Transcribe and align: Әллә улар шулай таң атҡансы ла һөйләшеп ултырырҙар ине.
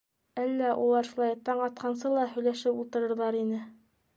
Әллә 0.43 0.69
улар 0.85 1.09
шулай 1.09 1.35
таң 1.49 1.61
атҡансы 1.65 2.15
ла 2.17 2.25
һөйләшеп 2.33 2.83
ултырырҙар 2.85 3.39
ине. 3.45 3.63